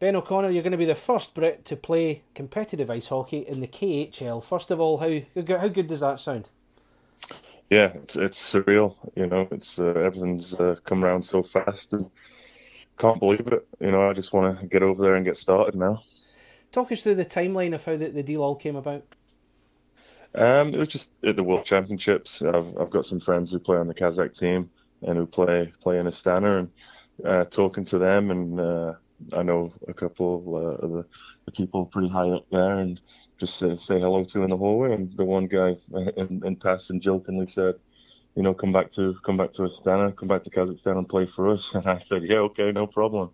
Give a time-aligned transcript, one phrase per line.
[0.00, 3.60] Ben O'Connor, you're going to be the first Brit to play competitive ice hockey in
[3.60, 4.42] the KHL.
[4.42, 5.20] First of all, how
[5.58, 6.48] how good does that sound?
[7.68, 8.96] Yeah, it's, it's surreal.
[9.14, 12.10] You know, it's uh, everything's uh, come around so fast, and
[12.98, 13.68] can't believe it.
[13.78, 16.02] You know, I just want to get over there and get started now.
[16.72, 19.04] Talk us through the timeline of how the, the deal all came about.
[20.34, 22.40] Um, it was just at the World Championships.
[22.40, 24.70] I've I've got some friends who play on the Kazakh team
[25.02, 26.70] and who play play in Astana, and
[27.26, 28.92] uh, talking to them and uh,
[29.36, 31.06] I know a couple uh, of
[31.44, 33.00] the, people pretty high up there and
[33.38, 34.94] just say, say hello to in the hallway.
[34.94, 35.76] And the one guy
[36.16, 37.74] in, in passing jokingly said,
[38.36, 41.28] you know, come back to come back to Astana, come back to Kazakhstan and play
[41.34, 41.64] for us.
[41.74, 43.30] And I said, yeah, okay, no problem.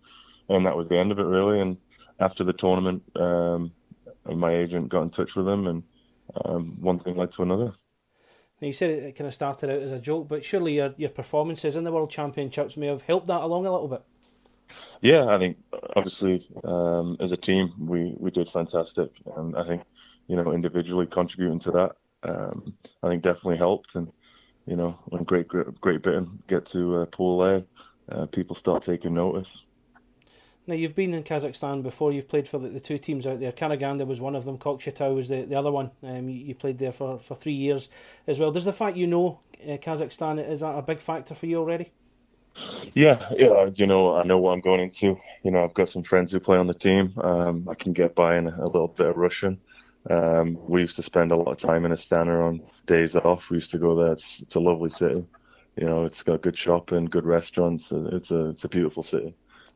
[0.48, 1.60] And that was the end of it, really.
[1.60, 1.76] And
[2.20, 3.72] after the tournament, um,
[4.24, 5.82] my agent got in touch with him, and
[6.44, 7.72] um, one thing led to another.
[8.60, 11.10] Now you said it kind of started out as a joke, but surely your your
[11.10, 14.02] performances in the World Championships may have helped that along a little bit.
[15.00, 15.58] Yeah, I think
[15.94, 19.82] obviously um, as a team we, we did fantastic, and I think
[20.26, 23.94] you know individually contributing to that, um, I think definitely helped.
[23.94, 24.10] And
[24.66, 27.64] you know when Great Great, Britain get to uh, Pool A,
[28.10, 29.48] uh, people start taking notice.
[30.66, 32.10] Now you've been in Kazakhstan before.
[32.10, 33.52] You've played for the, the two teams out there.
[33.52, 34.58] Karaganda was one of them.
[34.58, 35.92] Kokshetau was the, the other one.
[36.02, 37.88] Um, you, you, played there for, for three years
[38.26, 38.50] as well.
[38.50, 41.92] Does the fact you know uh, Kazakhstan is that a big factor for you already?
[42.94, 43.70] Yeah, yeah.
[43.74, 45.18] You know, I know what I'm going into.
[45.42, 47.12] You know, I've got some friends who play on the team.
[47.22, 49.58] Um, I can get by in a, little bit of Russian.
[50.08, 53.42] Um, we used to spend a lot of time in Astana on days off.
[53.50, 54.12] We used to go there.
[54.12, 55.24] It's, it's a lovely city.
[55.76, 57.88] You know, it's got good shopping, good restaurants.
[57.90, 59.34] It's a it's a beautiful city.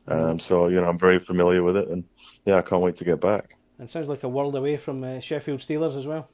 [0.09, 2.05] Um, so you know, I'm very familiar with it, and
[2.47, 3.57] yeah, I can't wait to get back.
[3.79, 6.29] And sounds like a world away from uh, Sheffield Steelers as well.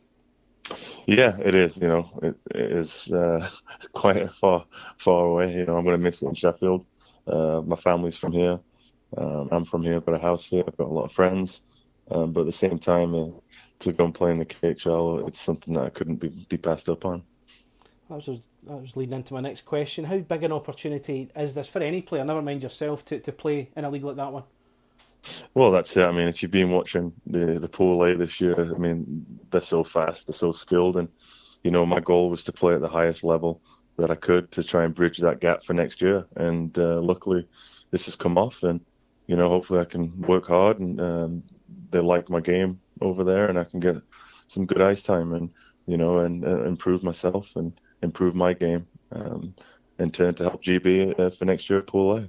[1.07, 1.77] Yeah, it is.
[1.77, 3.49] You know, it, it is uh,
[3.95, 4.67] quite far,
[4.99, 5.55] far away.
[5.55, 6.85] You know, I'm going to miss it in Sheffield.
[7.27, 8.59] Uh, my family's from here.
[9.17, 9.97] Um, I'm from here.
[9.97, 10.65] I've got a house here.
[10.67, 11.63] I've got a lot of friends.
[12.11, 13.29] Um, but at the same time, uh,
[13.81, 16.89] to go and play in the KHL, it's something that I couldn't be, be passed
[16.89, 17.23] up on.
[18.09, 20.05] That was that was leading into my next question.
[20.05, 22.25] How big an opportunity is this for any player?
[22.25, 24.45] Never mind yourself to, to play in a league like that one.
[25.55, 26.03] Well, that's it.
[26.03, 29.61] I mean, if you've been watching the the pool A this year, I mean, they're
[29.61, 31.09] so fast, they're so skilled, and
[31.63, 33.61] you know, my goal was to play at the highest level
[33.99, 36.27] that I could to try and bridge that gap for next year.
[36.37, 37.49] And uh, luckily,
[37.91, 38.81] this has come off, and
[39.27, 41.43] you know, hopefully, I can work hard, and um,
[41.91, 43.97] they like my game over there, and I can get
[44.49, 45.51] some good ice time, and
[45.87, 47.73] you know, and uh, improve myself and
[48.03, 49.55] improve my game, um,
[49.99, 52.29] and turn to help GB uh, for next year at Pool A.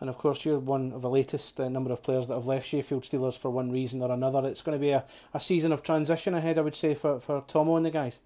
[0.00, 2.68] And of course, you're one of the latest uh, number of players that have left
[2.68, 4.46] Sheffield Steelers for one reason or another.
[4.46, 5.04] It's going to be a,
[5.34, 8.20] a season of transition ahead, I would say, for, for Tomo and the guys.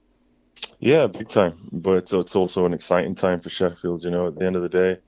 [0.80, 1.68] Yeah, big time.
[1.72, 4.04] But it's also an exciting time for Sheffield.
[4.04, 4.98] You know, at the end of the day,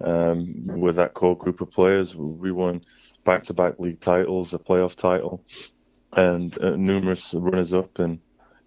[0.00, 2.84] um, with that core group of players, we won
[3.24, 5.44] back to back league titles, a playoff title,
[6.14, 8.20] and uh, numerous runners up in,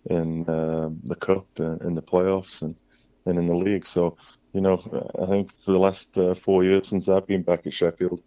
[0.09, 2.75] in uh, the cup, and uh, in the playoffs, and,
[3.25, 3.88] and in the league.
[3.88, 4.18] So
[4.53, 4.81] you know,
[5.22, 8.22] I think for the last uh, four years since I've been back at Sheffield,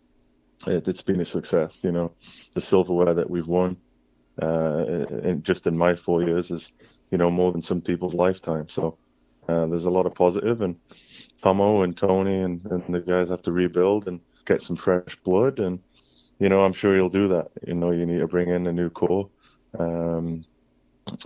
[0.66, 1.78] it, has been a success.
[1.82, 2.12] You know,
[2.54, 3.76] the silverware that we've won,
[4.40, 4.84] uh,
[5.22, 6.70] in, just in my four years, is
[7.10, 8.68] you know more than some people's lifetime.
[8.68, 8.96] So
[9.48, 10.76] uh, there's a lot of positive, and
[11.42, 15.58] Tomo and Tony and, and the guys have to rebuild and get some fresh blood,
[15.58, 15.78] and
[16.38, 17.50] you know, I'm sure you'll do that.
[17.66, 19.28] You know, you need to bring in a new core.
[19.78, 20.44] Um,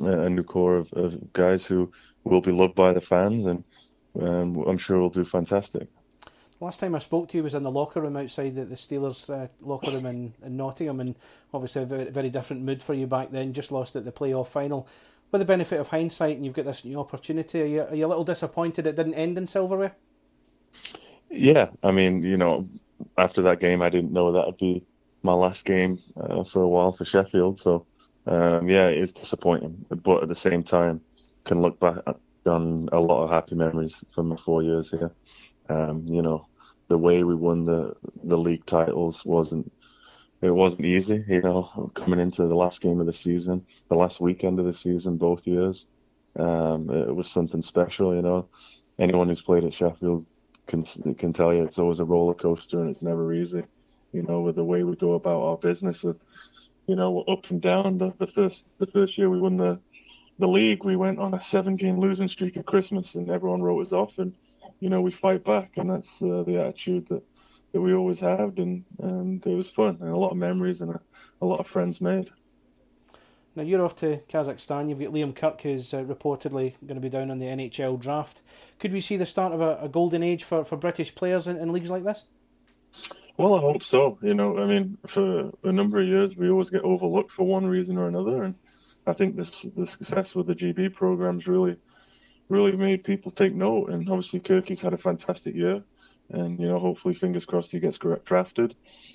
[0.00, 1.92] a new core of, of guys who
[2.24, 3.62] will be loved by the fans and
[4.20, 5.88] um, I'm sure we'll do fantastic.
[6.60, 9.30] Last time I spoke to you was in the locker room outside the, the Steelers
[9.30, 11.14] uh, locker room in, in Nottingham, and
[11.54, 13.52] obviously a very, very different mood for you back then.
[13.52, 14.88] Just lost at the playoff final.
[15.30, 18.06] With the benefit of hindsight, and you've got this new opportunity, are you, are you
[18.06, 19.94] a little disappointed it didn't end in silverware?
[21.30, 22.68] Yeah, I mean, you know,
[23.18, 24.84] after that game, I didn't know that would be
[25.22, 27.60] my last game uh, for a while for Sheffield.
[27.60, 27.86] So,
[28.26, 31.02] um, yeah, it is disappointing, but at the same time,
[31.44, 31.98] can look back
[32.48, 35.10] done a lot of happy memories from the four years here.
[35.68, 36.46] Um, you know,
[36.88, 37.94] the way we won the
[38.24, 39.70] the league titles wasn't
[40.40, 41.24] it wasn't easy.
[41.28, 44.74] You know, coming into the last game of the season, the last weekend of the
[44.74, 45.84] season, both years,
[46.38, 48.14] um, it was something special.
[48.14, 48.48] You know,
[48.98, 50.24] anyone who's played at Sheffield
[50.68, 50.84] can
[51.22, 53.62] can tell you it's always a roller coaster and it's never easy.
[54.12, 56.04] You know, with the way we go about our business,
[56.86, 57.98] you know, up and down.
[57.98, 59.80] The, the first the first year we won the
[60.38, 63.86] the league, we went on a seven game losing streak at Christmas and everyone wrote
[63.86, 64.18] us off.
[64.18, 64.34] And,
[64.80, 65.76] you know, we fight back.
[65.76, 67.22] And that's uh, the attitude that,
[67.72, 68.58] that we always had.
[68.58, 71.00] And, and it was fun and a lot of memories and a,
[71.42, 72.30] a lot of friends made.
[73.56, 74.88] Now you're off to Kazakhstan.
[74.88, 78.42] You've got Liam Kirk, who's uh, reportedly going to be down on the NHL draft.
[78.78, 81.56] Could we see the start of a, a golden age for, for British players in,
[81.56, 82.24] in leagues like this?
[83.36, 84.18] Well, I hope so.
[84.22, 87.66] You know, I mean, for a number of years, we always get overlooked for one
[87.66, 88.54] reason or another, and
[89.08, 91.76] I think this the success with the GB programs really,
[92.48, 93.90] really made people take note.
[93.90, 95.82] And obviously, Kirky's had a fantastic year,
[96.30, 98.74] and you know, hopefully, fingers crossed, he gets drafted.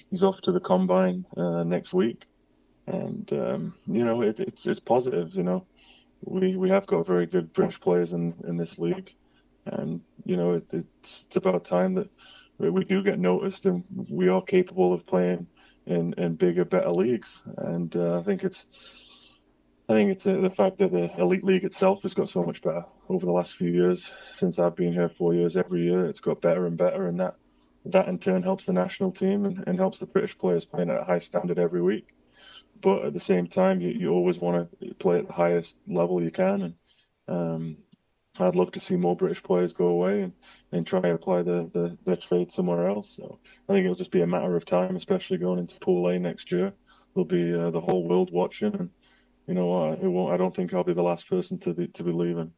[0.09, 2.23] He's off to the combine uh, next week,
[2.87, 5.33] and um, you know, it, it's it's positive.
[5.33, 5.65] You know,
[6.25, 9.11] we we have got very good British players in in this league,
[9.65, 12.09] and you know, it, it's it's about time that
[12.59, 15.47] we do get noticed, and we are capable of playing
[15.85, 17.41] in, in bigger, better leagues.
[17.57, 18.65] And uh, I think it's
[19.93, 22.63] I think it's uh, the fact that the elite league itself has got so much
[22.63, 24.09] better over the last few years.
[24.37, 27.35] Since I've been here four years, every year it's got better and better, and that
[27.85, 31.01] that in turn helps the national team and, and helps the British players playing at
[31.01, 32.07] a high standard every week.
[32.81, 36.23] But at the same time, you, you always want to play at the highest level
[36.23, 36.75] you can, and
[37.27, 37.77] um,
[38.39, 40.33] I'd love to see more British players go away and,
[40.71, 43.13] and try and apply the, the, trade somewhere else.
[43.15, 43.37] So
[43.69, 46.51] I think it'll just be a matter of time, especially going into Pool A next
[46.51, 46.73] year.
[47.13, 48.89] There'll be uh, the whole world watching, and
[49.47, 52.03] you know, it won't, I don't think I'll be the last person to be to
[52.03, 52.51] be leaving.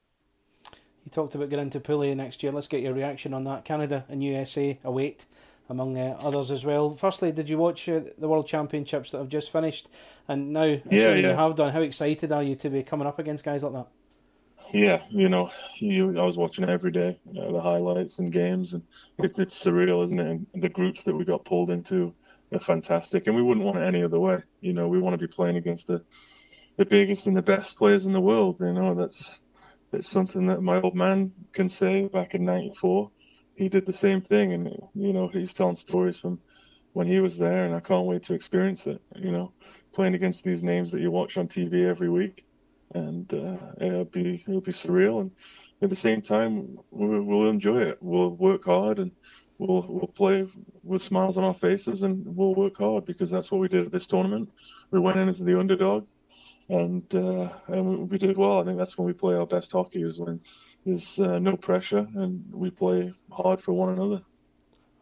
[0.72, 2.52] You talked about getting to Pool A next year.
[2.52, 3.64] Let's get your reaction on that.
[3.64, 5.26] Canada and USA await,
[5.70, 6.96] among uh, others as well.
[6.96, 9.88] Firstly, did you watch uh, the World Championships that have just finished?
[10.28, 11.14] And now, yeah, yeah.
[11.14, 11.74] you have done.
[11.74, 13.88] How excited are you to be coming up against guys like that?
[14.76, 18.74] yeah, you know, you, I was watching every day, you know, the highlights and games,
[18.74, 18.84] and
[19.20, 20.28] it's it's surreal, isn't it?
[20.28, 22.14] And the groups that we got pulled into
[22.52, 24.44] are fantastic, and we wouldn't want it any other way.
[24.62, 26.04] You know, we want to be playing against the
[26.78, 28.58] the biggest and the best players in the world.
[28.60, 29.40] You know, that's
[29.94, 32.08] it's something that my old man can say.
[32.08, 33.10] Back in '94,
[33.56, 36.40] he did the same thing, and you know, he's telling stories from
[36.94, 39.02] when he was there, and I can't wait to experience it.
[39.16, 39.52] You know,
[39.94, 42.46] playing against these names that you watch on TV every week
[42.94, 45.22] and uh, it'll be it'll be surreal.
[45.22, 45.32] And
[45.82, 47.98] at the same time, we'll, we'll enjoy it.
[48.02, 49.12] We'll work hard and
[49.58, 50.48] we'll we'll play
[50.84, 53.92] with smiles on our faces and we'll work hard because that's what we did at
[53.92, 54.50] this tournament.
[54.92, 56.08] We went in as the underdog,
[56.70, 58.60] and uh, and we did well.
[58.60, 60.42] I think that's when we play our best hockey is when
[60.86, 64.22] there's uh, no pressure and we play hard for one another.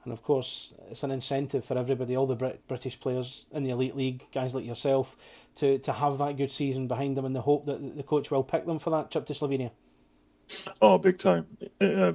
[0.04, 3.72] And of course, it's an incentive for everybody, all the Brit- British players in the
[3.72, 5.16] elite league, guys like yourself,
[5.56, 8.44] to, to have that good season behind them, and the hope that the coach will
[8.44, 9.72] pick them for that trip to Slovenia.
[10.82, 11.46] Oh, big time,
[11.80, 12.12] uh,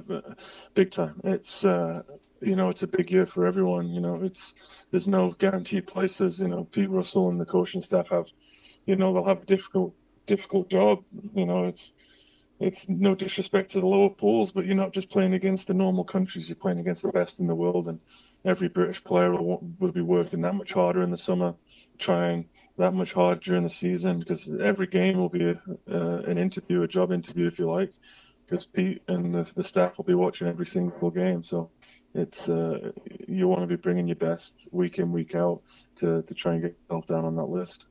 [0.75, 1.19] big time.
[1.23, 2.03] It's uh,
[2.41, 3.89] you know it's a big year for everyone.
[3.89, 4.53] You know it's
[4.91, 6.39] there's no guaranteed places.
[6.39, 8.27] You know Pete Russell and the coaching staff have,
[8.85, 9.93] you know they'll have a difficult
[10.27, 11.03] difficult job.
[11.35, 11.93] You know it's
[12.59, 16.03] it's no disrespect to the lower pools, but you're not just playing against the normal
[16.03, 16.49] countries.
[16.49, 17.99] You're playing against the best in the world, and
[18.43, 21.55] every British player will, will be working that much harder in the summer,
[21.99, 26.37] trying that much harder during the season, because every game will be a, uh, an
[26.37, 27.93] interview, a job interview, if you like,
[28.45, 31.43] because Pete and the, the staff will be watching every single game.
[31.45, 31.69] So
[32.13, 32.91] it's uh,
[33.27, 35.61] you want to be bringing your best week in, week out
[35.97, 37.85] to, to try and get yourself down on that list.